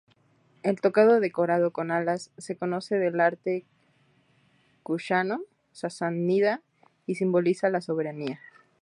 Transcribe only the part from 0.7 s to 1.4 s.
tocado